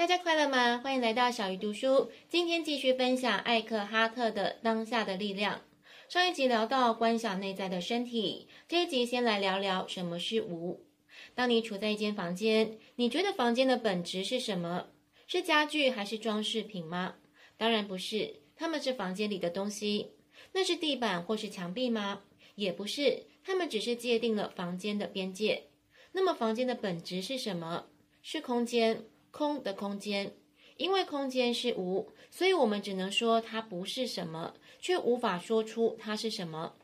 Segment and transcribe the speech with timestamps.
[0.00, 0.78] 大家快乐吗？
[0.78, 2.10] 欢迎来到小鱼读书。
[2.26, 5.56] 今天继续分享艾克哈特的《当下的力量》。
[6.10, 10.86] 上一集聊到观想内在的身体，这一集先来聊聊什么是无。
[11.34, 14.86] 当你处在一间房间，你觉得房间的本质是什么？
[15.26, 17.16] 是家具还是装饰品吗？
[17.58, 20.12] 当然不是，它们是房间里的东西。
[20.52, 22.22] 那是地板或是墙壁吗？
[22.54, 25.64] 也不是，它们只是界定了房间的边界。
[26.12, 27.84] 那么房间的本质是什么？
[28.22, 29.04] 是空间。
[29.30, 30.34] 空的空间，
[30.76, 36.74] 因为空间是无，所以我们只能说它不是什么，却无法说出它是什么。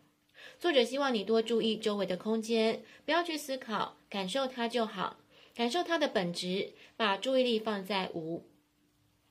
[0.59, 5.19] 作者希望你多注意周围的空间，不要去思考，感受它就好，
[5.55, 8.45] 感受它的本质，把注意力放在无。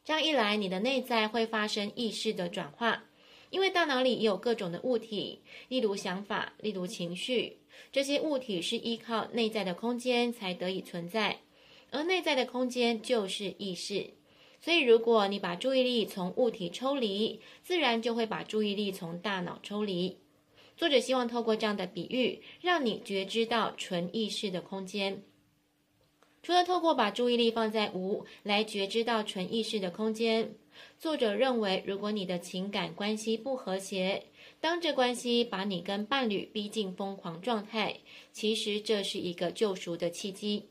[0.03, 3.05] 这样一来，你的内在会发生意识的转化，
[3.50, 7.59] 因为大脑里也有各种的物体，例如想法，例如情绪，
[7.91, 11.39] 这些物体是依靠内在的空间才得以存在。
[11.95, 14.09] 而内在的空间就是意识，
[14.59, 20.17] 所以如果你把注意力从物体抽离，自然就会把注意力从大脑抽离。
[20.75, 25.23] 作者希望透过这样的比喻，让你觉知到纯意识的空间。
[26.44, 30.53] 除了透过把注意力放在无来觉知到纯意识的空间，
[31.00, 34.25] 作者认为，如果你的情感关系不和谐，
[34.59, 38.02] 当这关系把你跟伴侣逼进疯狂状态，
[38.34, 40.66] 其实这是一个救赎的契机。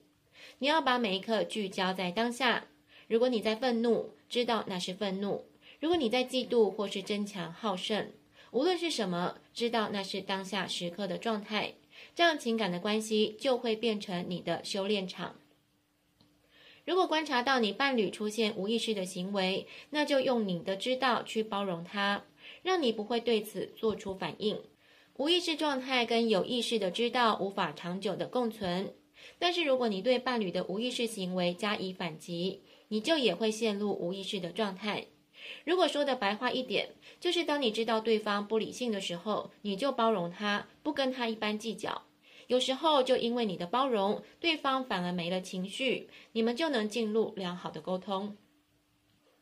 [0.58, 2.66] 你要把每一刻聚焦在当下。
[3.06, 5.44] 如果你在愤怒，知道那是愤怒；
[5.80, 8.12] 如果你在嫉妒或是争强好胜，
[8.50, 11.74] 无论是什么，知道那是当下时刻的状态。
[12.14, 15.36] 这样情感的关系就会变成你的修炼场。
[16.84, 22.24] 如果观察到你伴侣出现无意识的行为，那就用你的知道去包容他，
[22.62, 24.60] 让你不会对此做出反应。
[25.16, 28.94] 无意识状态跟有意识的知道无法长久的共存。
[29.38, 35.06] 但是，如果你对伴侣的无意识行为加以反击，你就也会陷入无意识的状态。
[35.64, 42.02] 如果说的白话一点，就是当你知道对方不理性的时候，你就包容他，不跟他一般计较。
[42.46, 48.36] 有时候就因为你的包容，对方反而没了情绪，你们就能进入良好的沟通。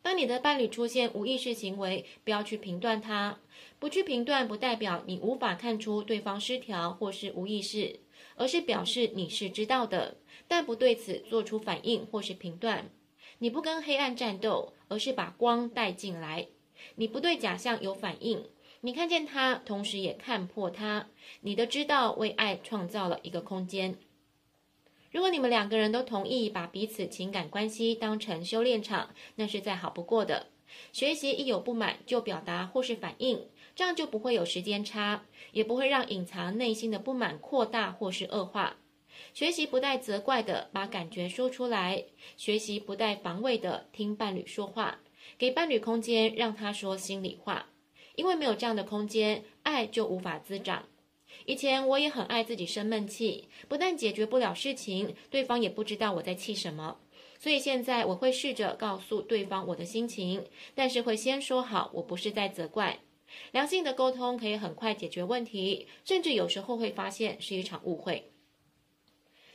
[0.03, 3.39] 当你的伴侣出现无意识行为，不要去评断他，
[3.79, 8.01] 不去评断不代表你无法看出对方失调或是无意识。
[8.43, 10.17] 而是表示你是知道的，
[10.49, 12.91] 但不对此做出反应或是评断。
[13.39, 16.49] 你不跟黑暗战斗，而是把光带进来。
[16.97, 18.45] 你不对假象有反应，
[18.81, 21.07] 你看见它，同时也看破它。
[21.43, 23.97] 你的知道为爱创造了一个空间。
[25.13, 30.49] 如果你们两个人都同意把彼此情感关系当成修炼场，那是再好不过的。
[30.93, 33.47] 学习一有不满就表达或是反应。
[33.75, 38.77] 这样就不会有时间差，也不会让隐藏内心的不满扩大或是恶化。
[39.33, 42.05] 学习不带责怪的把感觉说出来，
[42.37, 45.01] 学习不带防卫的听伴侣说话，
[45.39, 47.71] 给伴侣空间让他说心里话。
[48.15, 50.85] 因为没有这样的空间，爱就无法滋长。
[51.47, 56.99] 以前我也很爱自己生闷气，不但解决不了事情，对方也不知道我在气什么。
[57.43, 63.01] 所以现在我会试着告诉对方我的心情，但是会先说好，我不是在责怪。
[63.51, 68.31] 良性的沟通可以很快解决问题，甚至有时候会发现是一场误会。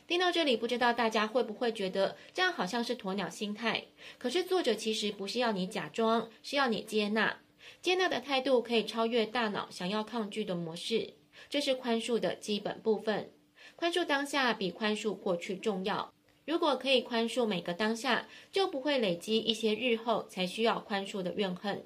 [0.06, 3.86] 听到这里，不知道大家会不会觉得这样好像是鸵鸟心态？
[4.18, 7.40] 可是作者其实不是要你假装，是要你接纳。
[7.82, 11.14] 接纳的态度可以超越大脑想要抗拒的模式，
[11.50, 13.32] 这是宽恕的基本部分。
[13.78, 16.14] 宽恕当下比宽恕过去重要。
[16.48, 21.84] 如果可以宽恕每个当下，就不会累积一些日后才需要宽恕的怨恨。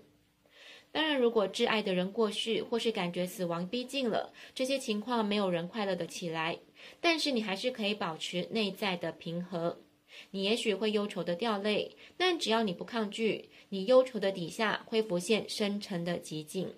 [0.92, 6.60] 当然，如果挚爱的人过世，或是感觉死亡逼近了，这些情况没有人快乐的起来。
[7.00, 9.80] 但是你还是可以保持内在的平和。
[10.30, 16.72] 你也许会忧愁的掉泪，但只要你不抗拒，你忧愁的底下会浮现深沉的寂静。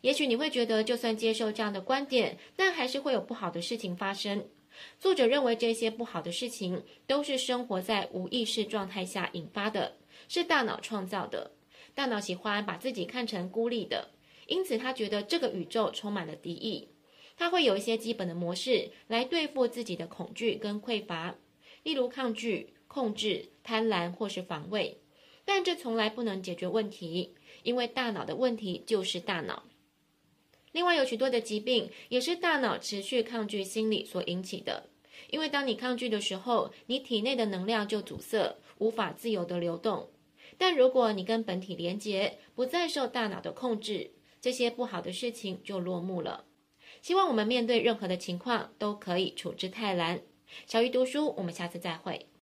[0.00, 4.48] 也许你会觉得，就算接受这样的观点，但还是会有不好的事情发生。
[4.98, 9.96] 作者认为，这些不好的事情都是生活在无意识状态下引发的，
[10.28, 11.52] 是大脑创造的。
[11.94, 14.10] 大脑喜欢把自己看成孤立的，
[14.46, 16.88] 因此他觉得这个宇宙充满了敌意。
[17.36, 21.34] 他会有一些基本的模式来对付自己的恐惧跟匮乏，
[21.82, 25.00] 例如抗拒、控制、贪婪或是防卫。
[25.46, 29.64] 但这从来不能解决问题，因为大脑的问题就是大脑。
[30.72, 34.88] 另外有许多的疾病也是大脑持续抗拒心理所引起的，
[35.30, 40.10] 因为当你抗拒的时候，你体内的能量就阻塞，无法自由的流动。
[40.56, 46.44] 但如果你跟本体连结，不再受大脑的控制，这些不好的事情就落幕了。
[47.02, 50.22] 希望我们面对任何的情况都可以处之泰然。
[50.66, 52.30] 小鱼读书，我们下次再会。